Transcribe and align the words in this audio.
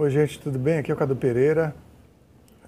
Oi, 0.00 0.10
gente, 0.10 0.38
tudo 0.38 0.60
bem? 0.60 0.78
Aqui 0.78 0.92
é 0.92 0.94
o 0.94 0.96
Cadu 0.96 1.16
Pereira, 1.16 1.74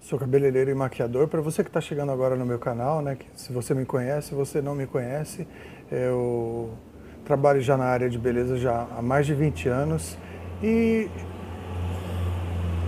sou 0.01 0.19
cabeleireiro 0.19 0.69
e 0.69 0.75
maquiador. 0.75 1.29
Para 1.29 1.41
você 1.41 1.63
que 1.63 1.69
está 1.69 1.81
chegando 1.81 2.11
agora 2.11 2.35
no 2.35 2.45
meu 2.45 2.59
canal, 2.59 3.01
né, 3.01 3.17
se 3.37 3.53
você 3.53 3.73
me 3.73 3.85
conhece, 3.85 4.31
se 4.31 4.35
você 4.35 4.61
não 4.61 4.75
me 4.75 4.85
conhece, 4.85 5.47
eu 5.93 6.71
trabalho 7.25 7.61
já 7.61 7.77
na 7.77 7.85
área 7.85 8.11
de 8.11 8.19
beleza 8.19 8.57
já 8.57 8.85
há 8.99 9.01
mais 9.01 9.27
de 9.27 9.35
20 9.35 9.69
anos 9.69 10.19
e 10.61 11.09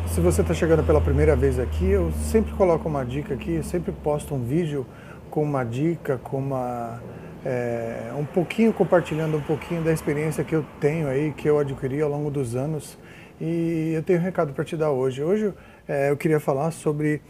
se 0.09 0.21
você 0.21 0.41
está 0.41 0.53
chegando 0.53 0.85
pela 0.85 1.01
primeira 1.01 1.37
vez 1.37 1.61
aqui, 1.61 1.89
eu 1.89 2.11
sempre 2.11 2.53
coloco 2.55 2.89
uma 2.89 3.05
dica 3.05 3.35
aqui, 3.35 3.63
sempre 3.63 3.93
posto 3.93 4.35
um 4.35 4.43
vídeo 4.43 4.85
com 5.31 5.45
uma 5.45 5.63
dica, 5.63 6.19
com 6.19 6.39
uma 6.39 7.01
é, 7.45 8.13
um 8.19 8.25
pouquinho 8.25 8.73
compartilhando 8.73 9.37
um 9.37 9.43
pouquinho 9.43 9.85
da 9.85 9.93
experiência 9.93 10.43
que 10.43 10.57
eu 10.57 10.65
tenho 10.81 11.07
aí, 11.07 11.31
que 11.31 11.49
eu 11.49 11.61
adquiri 11.61 12.03
ao 12.03 12.11
longo 12.11 12.29
dos 12.29 12.57
anos 12.57 12.99
e 13.43 13.93
eu 13.93 14.05
tenho 14.05 14.21
um 14.21 14.23
recado 14.23 14.53
para 14.53 14.65
te 14.65 14.77
dar 14.77 14.93
hoje. 14.93 15.21
Hoje 15.21 15.53
é, 15.89 16.11
eu 16.11 16.17
queria 16.17 16.39
falar 16.39 16.71
sobre 16.71 17.21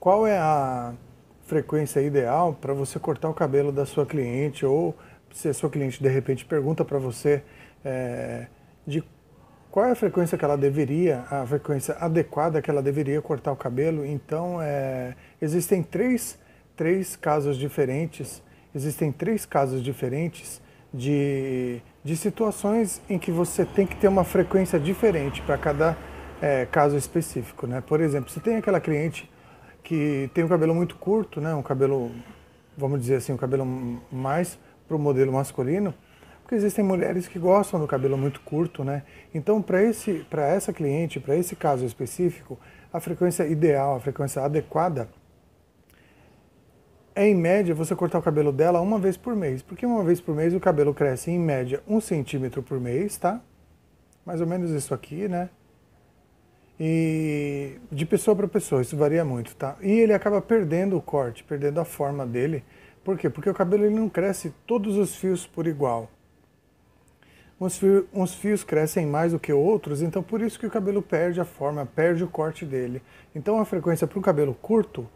qual 0.00 0.26
é 0.26 0.36
a 0.36 0.92
frequência 1.46 2.00
ideal 2.00 2.52
para 2.60 2.74
você 2.74 2.98
cortar 2.98 3.28
o 3.28 3.34
cabelo 3.34 3.70
da 3.70 3.86
sua 3.86 4.04
cliente 4.04 4.66
ou 4.66 4.92
se 5.32 5.48
a 5.48 5.54
sua 5.54 5.70
cliente 5.70 6.02
de 6.02 6.08
repente 6.08 6.44
pergunta 6.44 6.84
para 6.84 6.98
você 6.98 7.44
é, 7.84 8.48
de 8.84 9.04
qual 9.70 9.86
é 9.86 9.92
a 9.92 9.94
frequência 9.94 10.36
que 10.36 10.44
ela 10.44 10.56
deveria, 10.56 11.24
a 11.30 11.46
frequência 11.46 11.94
adequada 12.00 12.60
que 12.60 12.68
ela 12.68 12.82
deveria 12.82 13.22
cortar 13.22 13.52
o 13.52 13.56
cabelo. 13.56 14.04
Então, 14.04 14.60
é, 14.60 15.14
existem 15.40 15.80
três, 15.80 16.36
três 16.74 17.14
casos 17.14 17.56
diferentes, 17.56 18.42
existem 18.74 19.12
três 19.12 19.46
casos 19.46 19.80
diferentes 19.80 20.60
de, 20.92 21.80
de 22.04 22.16
situações 22.16 23.00
em 23.08 23.18
que 23.18 23.30
você 23.32 23.64
tem 23.64 23.86
que 23.86 23.96
ter 23.96 24.08
uma 24.08 24.24
frequência 24.24 24.78
diferente 24.78 25.40
para 25.40 25.56
cada 25.56 25.96
é, 26.40 26.66
caso 26.66 26.96
específico. 26.96 27.66
Né? 27.66 27.80
Por 27.80 28.00
exemplo, 28.00 28.30
se 28.30 28.40
tem 28.40 28.56
aquela 28.56 28.78
cliente 28.78 29.30
que 29.82 30.30
tem 30.34 30.44
um 30.44 30.48
cabelo 30.48 30.74
muito 30.74 30.96
curto, 30.96 31.40
né? 31.40 31.54
um 31.54 31.62
cabelo, 31.62 32.10
vamos 32.76 33.00
dizer 33.00 33.16
assim, 33.16 33.32
um 33.32 33.38
cabelo 33.38 33.64
mais 34.12 34.58
para 34.86 34.96
o 34.96 35.00
modelo 35.00 35.32
masculino, 35.32 35.94
porque 36.42 36.54
existem 36.54 36.84
mulheres 36.84 37.26
que 37.26 37.38
gostam 37.38 37.80
do 37.80 37.86
cabelo 37.86 38.18
muito 38.18 38.38
curto, 38.42 38.84
né? 38.84 39.02
Então, 39.34 39.62
para 39.62 39.82
esse, 39.82 40.26
para 40.28 40.46
essa 40.46 40.74
cliente, 40.74 41.18
para 41.18 41.34
esse 41.34 41.56
caso 41.56 41.86
específico, 41.86 42.58
a 42.92 43.00
frequência 43.00 43.46
ideal, 43.46 43.96
a 43.96 44.00
frequência 44.00 44.42
adequada 44.42 45.08
é, 47.14 47.28
em 47.28 47.34
média, 47.34 47.74
você 47.74 47.94
cortar 47.94 48.18
o 48.18 48.22
cabelo 48.22 48.50
dela 48.50 48.80
uma 48.80 48.98
vez 48.98 49.16
por 49.16 49.36
mês. 49.36 49.62
Porque 49.62 49.86
uma 49.86 50.02
vez 50.02 50.20
por 50.20 50.34
mês 50.34 50.52
o 50.52 50.60
cabelo 50.60 50.92
cresce, 50.92 51.30
em 51.30 51.38
média, 51.38 51.82
um 51.86 52.00
centímetro 52.00 52.62
por 52.62 52.80
mês, 52.80 53.16
tá? 53.16 53.40
Mais 54.26 54.40
ou 54.40 54.46
menos 54.46 54.70
isso 54.70 54.92
aqui, 54.92 55.28
né? 55.28 55.48
E 56.78 57.78
de 57.90 58.04
pessoa 58.04 58.34
para 58.34 58.48
pessoa, 58.48 58.82
isso 58.82 58.96
varia 58.96 59.24
muito, 59.24 59.54
tá? 59.54 59.76
E 59.80 59.92
ele 59.92 60.12
acaba 60.12 60.40
perdendo 60.42 60.96
o 60.96 61.00
corte, 61.00 61.44
perdendo 61.44 61.78
a 61.80 61.84
forma 61.84 62.26
dele. 62.26 62.64
Por 63.04 63.16
quê? 63.16 63.30
Porque 63.30 63.48
o 63.48 63.54
cabelo 63.54 63.84
ele 63.84 63.94
não 63.94 64.08
cresce 64.08 64.52
todos 64.66 64.96
os 64.96 65.14
fios 65.14 65.46
por 65.46 65.68
igual. 65.68 66.10
Uns 67.60 67.78
fios, 67.78 68.04
uns 68.12 68.34
fios 68.34 68.64
crescem 68.64 69.06
mais 69.06 69.30
do 69.30 69.38
que 69.38 69.52
outros, 69.52 70.02
então 70.02 70.20
por 70.20 70.42
isso 70.42 70.58
que 70.58 70.66
o 70.66 70.70
cabelo 70.70 71.00
perde 71.00 71.40
a 71.40 71.44
forma, 71.44 71.86
perde 71.86 72.24
o 72.24 72.28
corte 72.28 72.64
dele. 72.66 73.00
Então 73.32 73.60
a 73.60 73.64
frequência 73.64 74.06
para 74.08 74.18
um 74.18 74.22
cabelo 74.22 74.54
curto 74.54 75.08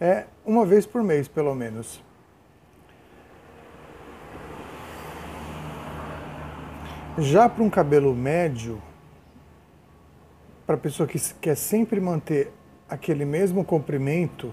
é 0.00 0.24
uma 0.46 0.64
vez 0.64 0.86
por 0.86 1.02
mês, 1.02 1.28
pelo 1.28 1.54
menos. 1.54 2.02
Já 7.18 7.48
para 7.48 7.62
um 7.62 7.68
cabelo 7.68 8.14
médio, 8.14 8.80
para 10.66 10.76
pessoa 10.76 11.06
que 11.06 11.18
quer 11.34 11.54
sempre 11.54 12.00
manter 12.00 12.50
aquele 12.88 13.24
mesmo 13.24 13.62
comprimento, 13.62 14.52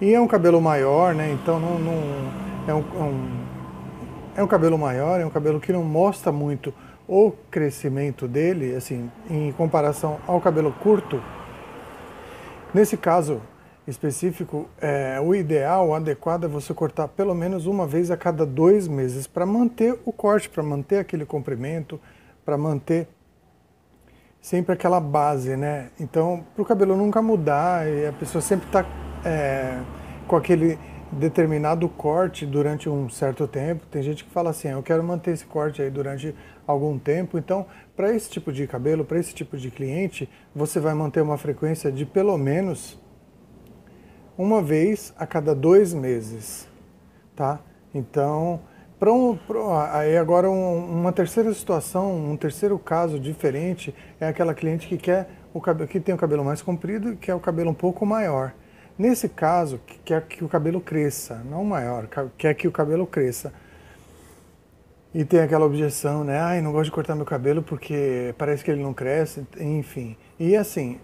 e 0.00 0.12
é 0.12 0.20
um 0.20 0.28
cabelo 0.28 0.60
maior, 0.60 1.14
né? 1.14 1.32
Então 1.32 1.58
não, 1.58 1.78
não 1.78 1.92
é, 2.68 2.74
um, 2.74 2.78
é, 2.78 3.02
um, 3.02 3.44
é 4.36 4.42
um 4.42 4.46
cabelo 4.46 4.76
maior, 4.76 5.18
é 5.18 5.24
um 5.24 5.30
cabelo 5.30 5.58
que 5.58 5.72
não 5.72 5.82
mostra 5.82 6.30
muito 6.30 6.74
o 7.08 7.32
crescimento 7.50 8.28
dele, 8.28 8.76
assim, 8.76 9.10
em 9.30 9.50
comparação 9.52 10.18
ao 10.26 10.40
cabelo 10.40 10.72
curto. 10.72 11.22
Nesse 12.74 12.98
caso, 12.98 13.40
específico, 13.88 14.68
é, 14.80 15.18
o 15.18 15.34
ideal, 15.34 15.88
o 15.88 15.94
adequado 15.94 16.44
é 16.44 16.48
você 16.48 16.74
cortar 16.74 17.08
pelo 17.08 17.34
menos 17.34 17.64
uma 17.66 17.86
vez 17.86 18.10
a 18.10 18.16
cada 18.16 18.44
dois 18.44 18.86
meses 18.86 19.26
para 19.26 19.46
manter 19.46 19.98
o 20.04 20.12
corte, 20.12 20.48
para 20.48 20.62
manter 20.62 20.98
aquele 20.98 21.24
comprimento, 21.24 21.98
para 22.44 22.58
manter 22.58 23.08
sempre 24.42 24.74
aquela 24.74 25.00
base, 25.00 25.56
né? 25.56 25.90
Então, 25.98 26.44
para 26.54 26.62
o 26.62 26.66
cabelo 26.66 26.94
nunca 26.96 27.22
mudar 27.22 27.88
e 27.88 28.06
a 28.06 28.12
pessoa 28.12 28.42
sempre 28.42 28.66
está 28.66 28.84
é, 29.24 29.80
com 30.26 30.36
aquele 30.36 30.78
determinado 31.10 31.88
corte 31.88 32.44
durante 32.44 32.90
um 32.90 33.08
certo 33.08 33.48
tempo. 33.48 33.86
Tem 33.86 34.02
gente 34.02 34.22
que 34.22 34.30
fala 34.30 34.50
assim, 34.50 34.68
eu 34.68 34.82
quero 34.82 35.02
manter 35.02 35.30
esse 35.30 35.46
corte 35.46 35.80
aí 35.80 35.90
durante 35.90 36.34
algum 36.66 36.98
tempo. 36.98 37.38
Então, 37.38 37.66
para 37.96 38.14
esse 38.14 38.28
tipo 38.28 38.52
de 38.52 38.66
cabelo, 38.66 39.02
para 39.02 39.18
esse 39.18 39.34
tipo 39.34 39.56
de 39.56 39.70
cliente, 39.70 40.28
você 40.54 40.78
vai 40.78 40.92
manter 40.92 41.22
uma 41.22 41.38
frequência 41.38 41.90
de 41.90 42.04
pelo 42.04 42.36
menos 42.36 42.98
uma 44.38 44.62
vez 44.62 45.12
a 45.18 45.26
cada 45.26 45.52
dois 45.52 45.92
meses, 45.92 46.68
tá? 47.34 47.58
Então, 47.92 48.60
para 48.98 49.12
um, 49.12 49.36
aí 49.92 50.16
agora 50.16 50.48
um, 50.48 51.00
uma 51.00 51.12
terceira 51.12 51.52
situação, 51.52 52.14
um 52.30 52.36
terceiro 52.36 52.78
caso 52.78 53.18
diferente 53.18 53.92
é 54.20 54.28
aquela 54.28 54.54
cliente 54.54 54.86
que 54.86 54.96
quer 54.96 55.28
o 55.52 55.60
cabelo, 55.60 55.88
que 55.88 55.98
tem 55.98 56.14
o 56.14 56.18
cabelo 56.18 56.44
mais 56.44 56.62
comprido 56.62 57.12
e 57.12 57.16
quer 57.16 57.34
o 57.34 57.40
cabelo 57.40 57.70
um 57.70 57.74
pouco 57.74 58.06
maior. 58.06 58.54
Nesse 58.96 59.28
caso, 59.28 59.80
quer 60.04 60.22
que 60.22 60.44
o 60.44 60.48
cabelo 60.48 60.80
cresça, 60.80 61.42
não 61.48 61.64
maior, 61.64 62.08
quer 62.36 62.54
que 62.54 62.66
o 62.66 62.72
cabelo 62.72 63.06
cresça. 63.06 63.52
E 65.14 65.24
tem 65.24 65.40
aquela 65.40 65.64
objeção, 65.64 66.22
né? 66.22 66.38
Ai, 66.38 66.60
não 66.60 66.70
gosto 66.70 66.86
de 66.86 66.90
cortar 66.92 67.14
meu 67.14 67.24
cabelo 67.24 67.62
porque 67.62 68.34
parece 68.36 68.62
que 68.62 68.70
ele 68.70 68.82
não 68.82 68.92
cresce, 68.92 69.46
enfim. 69.58 70.16
E 70.38 70.54
assim, 70.54 71.00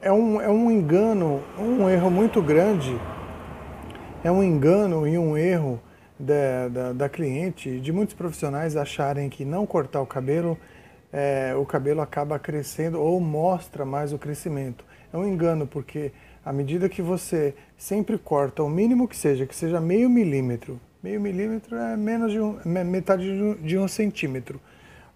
é 0.00 0.12
um, 0.12 0.40
é 0.40 0.48
um 0.48 0.70
engano, 0.70 1.42
um 1.58 1.88
erro 1.88 2.10
muito 2.10 2.42
grande, 2.42 2.98
é 4.22 4.30
um 4.30 4.42
engano 4.42 5.06
e 5.06 5.16
um 5.18 5.36
erro 5.36 5.80
da, 6.18 6.68
da, 6.68 6.92
da 6.92 7.08
cliente, 7.08 7.80
de 7.80 7.92
muitos 7.92 8.14
profissionais 8.14 8.76
acharem 8.76 9.28
que 9.28 9.44
não 9.44 9.66
cortar 9.66 10.00
o 10.00 10.06
cabelo, 10.06 10.58
é, 11.12 11.54
o 11.56 11.64
cabelo 11.64 12.00
acaba 12.00 12.38
crescendo 12.38 13.00
ou 13.00 13.20
mostra 13.20 13.84
mais 13.84 14.12
o 14.12 14.18
crescimento. 14.18 14.84
É 15.12 15.16
um 15.16 15.26
engano, 15.26 15.66
porque 15.66 16.12
à 16.44 16.52
medida 16.52 16.88
que 16.88 17.02
você 17.02 17.54
sempre 17.76 18.18
corta 18.18 18.62
o 18.62 18.68
mínimo 18.68 19.08
que 19.08 19.16
seja, 19.16 19.46
que 19.46 19.54
seja 19.54 19.80
meio 19.80 20.10
milímetro, 20.10 20.80
meio 21.02 21.20
milímetro 21.20 21.76
é 21.76 21.96
menos 21.96 22.32
de 22.32 22.40
um, 22.40 22.58
metade 22.64 23.24
de 23.24 23.42
um, 23.42 23.54
de 23.54 23.78
um 23.78 23.88
centímetro. 23.88 24.60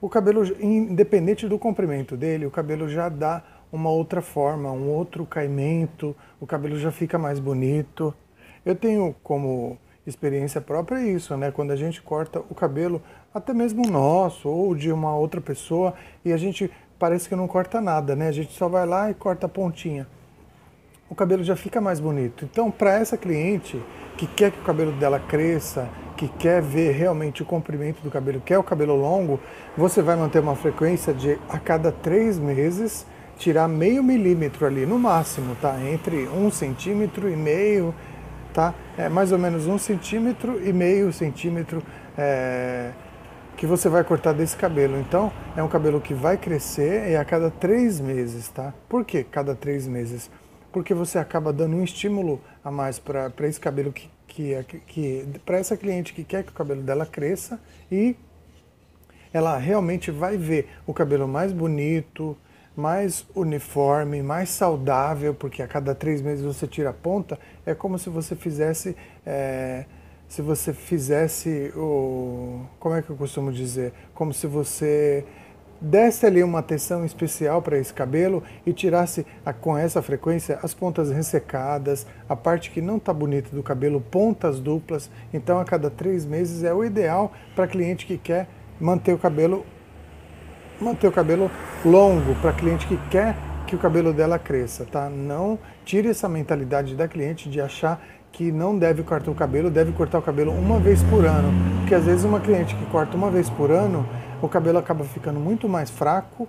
O 0.01 0.09
cabelo, 0.09 0.43
independente 0.61 1.47
do 1.47 1.59
comprimento 1.59 2.17
dele, 2.17 2.47
o 2.47 2.51
cabelo 2.51 2.89
já 2.89 3.09
dá 3.11 3.43
uma 3.73 3.91
outra 3.91 4.21
forma, 4.21 4.71
um 4.73 4.89
outro 4.89 5.25
caimento, 5.25 6.15
o 6.41 6.47
cabelo 6.47 6.79
já 6.79 6.91
fica 6.91 7.19
mais 7.19 7.39
bonito. 7.39 8.15
Eu 8.65 8.75
tenho 8.75 9.15
como 9.23 9.79
experiência 10.07 10.61
própria 10.61 11.01
isso, 11.01 11.37
né? 11.37 11.51
Quando 11.51 11.71
a 11.71 11.77
gente 11.77 12.03
corta 12.03 12.41
o 12.51 12.55
cabelo, 12.55 13.03
até 13.33 13.53
mesmo 13.53 13.89
nosso 13.89 14.49
ou 14.49 14.75
de 14.75 14.91
uma 14.91 15.15
outra 15.15 15.41
pessoa, 15.41 15.95
e 16.25 16.33
a 16.33 16.37
gente 16.37 16.71
parece 16.99 17.29
que 17.29 17.37
não 17.37 17.47
corta 17.47 17.81
nada, 17.81 18.17
né? 18.17 18.29
A 18.29 18.33
gente 18.33 18.53
só 18.53 18.69
vai 18.69 18.87
lá 18.87 19.11
e 19.11 19.15
corta 19.15 19.47
a 19.47 19.49
pontinha. 19.49 20.07
O 21.09 21.15
cabelo 21.15 21.43
já 21.43 21.57
fica 21.57 21.81
mais 21.81 21.99
bonito. 21.99 22.45
Então, 22.45 22.71
para 22.71 22.95
essa 22.95 23.17
cliente 23.17 23.83
que 24.17 24.27
quer 24.27 24.53
que 24.53 24.61
o 24.61 24.63
cabelo 24.63 24.93
dela 24.93 25.19
cresça, 25.19 25.89
que 26.17 26.29
quer 26.29 26.61
ver 26.61 26.93
realmente 26.93 27.43
o 27.43 27.47
comprimento 27.47 28.03
do 28.03 28.11
cabelo, 28.11 28.41
quer 28.41 28.59
o 28.59 28.63
cabelo 28.63 28.95
longo, 28.95 29.41
você 29.77 30.03
vai 30.03 30.15
manter 30.15 30.41
uma 30.41 30.55
frequência 30.55 31.15
de 31.15 31.39
a 31.49 31.59
cada 31.59 31.91
três 31.91 32.39
meses 32.39 33.07
tirar 33.41 33.67
meio 33.67 34.05
milímetro 34.05 34.67
ali, 34.67 34.85
no 34.85 34.99
máximo, 34.99 35.57
tá? 35.57 35.75
Entre 35.83 36.29
um 36.29 36.51
centímetro 36.51 37.27
e 37.27 37.35
meio, 37.35 37.95
tá? 38.53 38.75
É 38.99 39.09
mais 39.09 39.33
ou 39.33 39.39
menos 39.39 39.67
um 39.67 39.79
centímetro 39.79 40.61
e 40.63 40.71
meio 40.75 41.11
centímetro 41.11 41.83
é, 42.19 42.93
que 43.57 43.65
você 43.65 43.89
vai 43.89 44.05
cortar 44.05 44.35
desse 44.35 44.55
cabelo. 44.55 45.01
Então, 45.01 45.33
é 45.57 45.63
um 45.63 45.69
cabelo 45.69 46.03
que 46.03 46.13
vai 46.13 46.37
crescer 46.37 47.11
e 47.11 47.17
a 47.17 47.25
cada 47.25 47.51
três 47.51 47.99
meses, 47.99 48.47
tá? 48.49 48.75
Por 48.87 49.07
que 49.07 49.25
cada 49.25 49.55
três 49.55 49.87
meses? 49.87 50.31
Porque 50.71 50.93
você 50.93 51.19
acaba 51.19 51.51
dando 51.51 51.77
um 51.77 51.83
estímulo 51.83 52.43
a 52.63 52.71
mais 52.71 52.99
para 52.99 53.33
esse 53.49 53.59
cabelo 53.59 53.91
que, 53.91 54.11
que, 54.29 54.53
é, 54.53 54.63
que 54.63 55.27
para 55.47 55.57
essa 55.57 55.79
cliente 55.79 56.13
que 56.13 56.25
quer 56.25 56.45
que 56.45 56.51
o 56.51 56.55
cabelo 56.55 56.83
dela 56.83 57.07
cresça 57.07 57.59
e 57.91 58.15
ela 59.33 59.57
realmente 59.57 60.11
vai 60.11 60.37
ver 60.37 60.69
o 60.87 60.93
cabelo 60.93 61.27
mais 61.27 61.53
bonito, 61.53 62.37
mais 62.81 63.27
uniforme, 63.35 64.23
mais 64.23 64.49
saudável, 64.49 65.35
porque 65.35 65.63
a 65.63 65.69
cada 65.69 65.95
três 65.95 66.23
meses 66.23 66.45
você 66.45 66.67
tira 66.67 66.91
a 66.91 66.93
ponta, 66.93 67.39
é 67.67 67.75
como 67.75 67.99
se 67.99 68.09
você 68.09 68.35
fizesse, 68.35 68.97
é, 69.25 69.85
se 70.27 70.41
você 70.41 70.73
fizesse 70.73 71.73
o, 71.77 72.63
como 72.79 72.95
é 72.95 73.03
que 73.03 73.11
eu 73.11 73.17
costumo 73.17 73.53
dizer, 73.53 73.93
como 74.15 74.33
se 74.33 74.47
você 74.47 75.25
desse 75.81 76.27
ali 76.27 76.43
uma 76.43 76.59
atenção 76.59 77.07
especial 77.07 77.63
para 77.63 77.79
esse 77.79 77.93
cabelo 77.93 78.43
e 78.67 78.73
tirasse 78.73 79.27
a, 79.45 79.53
com 79.53 79.77
essa 79.77 80.03
frequência 80.03 80.59
as 80.63 80.75
pontas 80.75 81.11
ressecadas, 81.11 82.07
a 82.29 82.37
parte 82.37 82.71
que 82.71 82.83
não 82.83 82.97
está 82.97 83.13
bonita 83.13 83.55
do 83.55 83.63
cabelo, 83.63 84.01
pontas 84.01 84.61
duplas. 84.61 85.11
Então, 85.33 85.59
a 85.59 85.65
cada 85.65 85.89
três 85.91 86.27
meses 86.27 86.65
é 86.65 86.75
o 86.75 86.85
ideal 86.85 87.33
para 87.55 87.67
cliente 87.67 88.05
que 88.05 88.19
quer 88.19 88.49
manter 88.79 89.15
o 89.15 89.19
cabelo 89.19 89.65
manter 90.81 91.07
o 91.07 91.13
cabelo 91.13 91.51
longo, 91.85 92.35
para 92.37 92.53
cliente 92.53 92.87
que 92.87 92.97
quer 93.09 93.37
que 93.67 93.75
o 93.75 93.79
cabelo 93.79 94.13
dela 94.13 94.39
cresça, 94.39 94.85
tá? 94.85 95.09
Não 95.09 95.59
tire 95.85 96.09
essa 96.09 96.29
mentalidade 96.29 96.95
da 96.95 97.07
cliente 97.07 97.49
de 97.49 97.61
achar 97.61 98.03
que 98.33 98.53
não 98.53 98.79
deve 98.79 99.03
cortar 99.03 99.31
o 99.31 99.35
cabelo, 99.35 99.71
deve 99.71 99.93
cortar 99.93 100.19
o 100.19 100.23
cabelo 100.23 100.53
uma 100.53 100.79
vez 100.79 101.03
por 101.05 101.25
ano. 101.25 101.53
Porque 101.81 101.95
às 101.95 102.05
vezes 102.05 102.25
uma 102.25 102.41
cliente 102.41 102.75
que 102.75 102.87
corta 102.87 103.17
uma 103.17 103.31
vez 103.31 103.49
por 103.49 103.71
ano, 103.71 104.07
o 104.43 104.49
cabelo 104.49 104.79
acaba 104.79 105.05
ficando 105.05 105.41
muito 105.41 105.69
mais 105.69 105.91
fraco, 105.91 106.49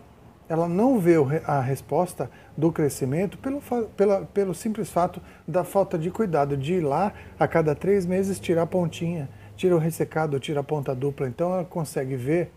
ela 0.49 0.67
não 0.67 0.99
vê 0.99 1.15
a 1.45 1.61
resposta 1.61 2.29
do 2.57 2.71
crescimento 2.71 3.37
pelo, 3.37 3.61
pela, 3.95 4.21
pelo 4.25 4.53
simples 4.53 4.89
fato 4.89 5.21
da 5.47 5.63
falta 5.63 5.97
de 5.97 6.11
cuidado, 6.11 6.57
de 6.57 6.73
ir 6.73 6.81
lá 6.81 7.13
a 7.39 7.47
cada 7.47 7.73
três 7.73 8.05
meses 8.05 8.37
tirar 8.37 8.63
a 8.63 8.67
pontinha, 8.67 9.29
tira 9.55 9.75
o 9.75 9.79
ressecado, 9.79 10.39
tira 10.39 10.59
a 10.59 10.63
ponta 10.63 10.93
dupla. 10.93 11.27
Então 11.27 11.53
ela 11.53 11.63
consegue 11.63 12.17
ver, 12.17 12.51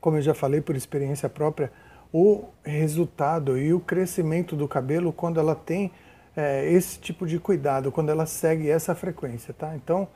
como 0.00 0.16
eu 0.16 0.22
já 0.22 0.34
falei 0.34 0.60
por 0.60 0.76
experiência 0.76 1.28
própria, 1.28 1.70
o 2.12 2.44
resultado 2.64 3.56
e 3.58 3.72
o 3.72 3.80
crescimento 3.80 4.56
do 4.56 4.66
cabelo 4.66 5.12
quando 5.12 5.38
ela 5.38 5.54
tem 5.54 5.92
é, 6.36 6.70
esse 6.72 6.98
tipo 6.98 7.26
de 7.26 7.38
cuidado 7.38 7.92
quando 7.92 8.10
ela 8.10 8.26
segue 8.26 8.68
essa 8.68 8.94
frequência, 8.94 9.54
tá? 9.54 9.74
Então, 9.76 10.08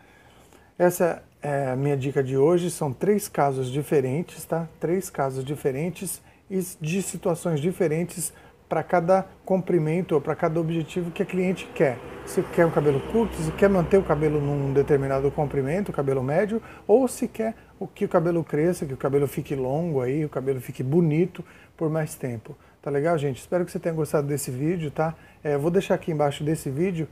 essa 0.78 1.22
é 1.40 1.70
a 1.70 1.76
minha 1.76 1.96
dica 1.96 2.22
de 2.22 2.36
hoje. 2.36 2.70
São 2.70 2.92
três 2.92 3.28
casos 3.28 3.70
diferentes, 3.70 4.44
tá? 4.44 4.68
Três 4.80 5.08
casos 5.10 5.44
diferentes 5.44 6.20
e 6.50 6.60
de 6.80 7.02
situações 7.02 7.60
diferentes 7.60 8.32
para 8.74 8.82
cada 8.82 9.24
comprimento 9.44 10.16
ou 10.16 10.20
para 10.20 10.34
cada 10.34 10.58
objetivo 10.58 11.12
que 11.12 11.22
a 11.22 11.24
cliente 11.24 11.64
quer. 11.76 11.96
Se 12.26 12.42
quer 12.42 12.66
um 12.66 12.72
cabelo 12.72 13.00
curto, 13.12 13.36
se 13.36 13.52
quer 13.52 13.70
manter 13.70 13.98
o 13.98 14.02
cabelo 14.02 14.40
num 14.40 14.72
determinado 14.72 15.30
comprimento, 15.30 15.92
o 15.92 15.94
cabelo 15.94 16.24
médio, 16.24 16.60
ou 16.84 17.06
se 17.06 17.28
quer 17.28 17.54
que 17.94 18.04
o 18.04 18.08
cabelo 18.08 18.42
cresça, 18.42 18.84
que 18.84 18.92
o 18.92 18.96
cabelo 18.96 19.28
fique 19.28 19.54
longo 19.54 20.00
aí, 20.00 20.24
o 20.24 20.28
cabelo 20.28 20.60
fique 20.60 20.82
bonito 20.82 21.44
por 21.76 21.88
mais 21.88 22.16
tempo. 22.16 22.56
Tá 22.82 22.90
legal, 22.90 23.16
gente? 23.16 23.38
Espero 23.38 23.64
que 23.64 23.70
você 23.70 23.78
tenha 23.78 23.94
gostado 23.94 24.26
desse 24.26 24.50
vídeo, 24.50 24.90
tá? 24.90 25.14
É, 25.44 25.56
vou 25.56 25.70
deixar 25.70 25.94
aqui 25.94 26.10
embaixo 26.10 26.42
desse 26.42 26.68
vídeo, 26.68 27.06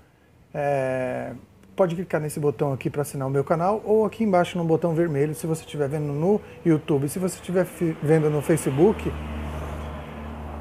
é, 0.52 1.32
pode 1.76 1.94
clicar 1.94 2.20
nesse 2.20 2.40
botão 2.40 2.72
aqui 2.72 2.90
para 2.90 3.02
assinar 3.02 3.28
o 3.28 3.30
meu 3.30 3.44
canal 3.44 3.80
ou 3.84 4.04
aqui 4.04 4.24
embaixo 4.24 4.58
no 4.58 4.64
botão 4.64 4.96
vermelho 4.96 5.32
se 5.32 5.46
você 5.46 5.62
estiver 5.62 5.88
vendo 5.88 6.12
no 6.12 6.40
YouTube. 6.66 7.08
Se 7.08 7.20
você 7.20 7.36
estiver 7.36 7.64
vendo 8.02 8.28
no 8.28 8.42
Facebook, 8.42 9.12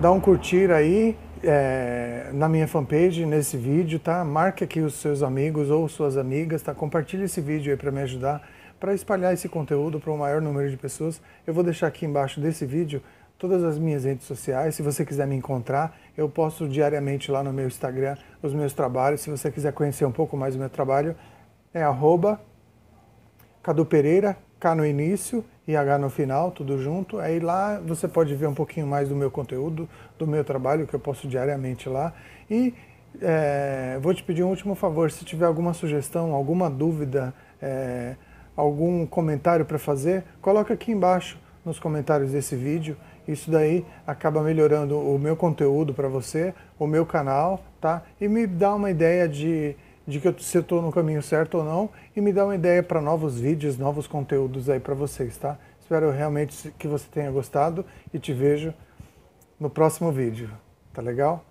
dá 0.02 0.12
um 0.12 0.20
curtir 0.20 0.72
aí 0.72 1.16
é, 1.44 2.32
na 2.34 2.50
minha 2.50 2.68
fanpage, 2.68 3.24
nesse 3.24 3.56
vídeo, 3.56 4.00
tá? 4.00 4.26
Marque 4.26 4.64
aqui 4.64 4.80
os 4.80 4.96
seus 4.96 5.22
amigos 5.22 5.70
ou 5.70 5.88
suas 5.88 6.18
amigas, 6.18 6.64
tá? 6.64 6.74
Compartilhe 6.74 7.26
esse 7.26 7.40
vídeo 7.40 7.72
aí 7.72 7.78
para 7.78 7.92
me 7.92 8.02
ajudar, 8.02 8.42
para 8.80 8.96
espalhar 8.96 9.32
esse 9.32 9.48
conteúdo 9.48 10.00
para 10.00 10.10
o 10.10 10.16
um 10.16 10.18
maior 10.18 10.42
número 10.42 10.72
de 10.72 10.76
pessoas. 10.76 11.22
Eu 11.46 11.54
vou 11.54 11.64
deixar 11.64 11.86
aqui 11.86 12.08
embaixo 12.08 12.42
desse 12.42 12.66
vídeo 12.66 13.00
todas 13.38 13.64
as 13.64 13.78
minhas 13.78 14.04
redes 14.04 14.26
sociais. 14.26 14.74
Se 14.74 14.82
você 14.82 15.06
quiser 15.06 15.28
me 15.28 15.36
encontrar, 15.36 15.96
eu 16.18 16.28
posto 16.28 16.68
diariamente 16.68 17.30
lá 17.32 17.44
no 17.44 17.54
meu 17.54 17.68
Instagram 17.68 18.18
os 18.42 18.56
meus 18.56 18.74
trabalhos. 18.74 19.22
Se 19.22 19.30
você 19.30 19.52
quiser 19.52 19.72
conhecer 19.72 20.06
um 20.06 20.12
pouco 20.12 20.36
mais 20.36 20.56
do 20.56 20.60
meu 20.60 20.70
trabalho, 20.70 21.16
é 21.72 21.84
arroba 21.84 22.42
Cadu 23.62 23.86
Pereira, 23.86 24.36
K 24.60 24.74
no 24.74 24.84
início 24.84 25.46
e 25.72 25.76
H 25.76 25.98
no 25.98 26.10
final, 26.10 26.52
tudo 26.52 26.78
junto. 26.82 27.20
Aí 27.20 27.40
lá 27.40 27.80
você 27.80 28.08
pode 28.08 28.36
ver 28.36 28.48
um 28.48 28.54
pouquinho 28.54 28.88
mais 28.88 29.10
do 29.10 29.16
meu 29.16 29.32
conteúdo, 29.32 29.88
do 30.18 30.28
meu 30.28 30.44
trabalho, 30.44 30.86
que 30.86 30.94
eu 30.94 31.00
posto 31.00 31.28
diariamente 31.28 31.90
lá. 31.90 32.14
E 32.50 32.74
é, 33.22 33.98
vou 34.02 34.14
te 34.14 34.24
pedir 34.24 34.44
um 34.44 34.50
último 34.50 34.76
favor, 34.76 35.10
se 35.12 35.26
tiver 35.26 35.46
alguma 35.46 35.74
sugestão, 35.74 36.34
alguma 36.34 36.70
dúvida, 36.70 37.34
é, 37.62 38.16
algum 38.56 39.06
comentário 39.06 39.66
para 39.66 39.80
fazer, 39.80 40.24
coloca 40.42 40.74
aqui 40.74 40.92
embaixo 40.92 41.40
nos 41.66 41.80
comentários 41.80 42.32
desse 42.32 42.56
vídeo 42.56 42.98
isso 43.28 43.52
daí 43.52 43.86
acaba 44.06 44.42
melhorando 44.42 44.98
o 44.98 45.18
meu 45.20 45.36
conteúdo 45.36 45.94
para 45.94 46.08
você, 46.08 46.54
o 46.80 46.88
meu 46.88 47.06
canal, 47.06 47.64
tá? 47.80 48.04
E 48.20 48.28
me 48.28 48.48
dá 48.48 48.74
uma 48.74 48.90
ideia 48.90 49.28
de, 49.28 49.76
de 50.08 50.20
que 50.20 50.28
eu, 50.28 50.40
se 50.40 50.58
eu 50.58 50.62
estou 50.62 50.82
no 50.82 50.92
caminho 50.92 51.22
certo 51.22 51.58
ou 51.58 51.64
não, 51.64 51.90
e 52.16 52.22
me 52.22 52.34
dá 52.34 52.46
uma 52.46 52.56
ideia 52.56 52.82
para 52.82 53.02
novos 53.02 53.40
vídeos, 53.40 53.78
novos 53.78 54.08
conteúdos 54.08 54.70
aí 54.70 54.80
para 54.80 54.96
vocês, 54.96 55.38
tá? 55.38 55.58
Espero 55.80 56.10
realmente 56.12 56.74
que 56.78 56.88
você 56.88 57.06
tenha 57.12 57.30
gostado 57.32 57.86
e 58.14 58.20
te 58.20 58.34
vejo 58.34 58.74
no 59.60 59.70
próximo 59.70 60.12
vídeo, 60.12 60.50
tá 60.94 61.02
legal? 61.02 61.46